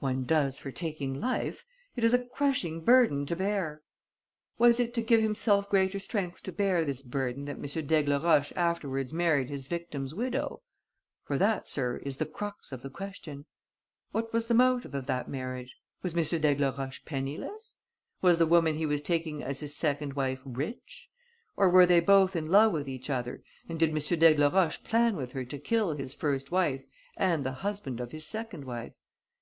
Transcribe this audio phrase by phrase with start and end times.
[0.00, 1.64] "One does for taking life.
[1.96, 3.80] It is a crushing burden to bear."
[4.58, 7.86] "Was it to give himself greater strength to bear this burden that M.
[7.86, 10.60] d'Aigleroche afterwards married his victim's widow?
[11.24, 13.46] For that, sir, is the crux of the question.
[14.10, 15.74] What was the motive of that marriage?
[16.02, 16.22] Was M.
[16.42, 17.78] d'Aigleroche penniless?
[18.20, 21.08] Was the woman he was taking as his second wife rich?
[21.56, 23.96] Or were they both in love with each other and did M.
[24.18, 26.84] d'Aigleroche plan with her to kill his first wife
[27.16, 28.92] and the husband of his second wife?